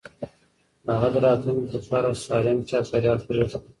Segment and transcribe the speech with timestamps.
[0.91, 3.63] هغه د راتلونکي لپاره سالم چاپېريال پرېښود.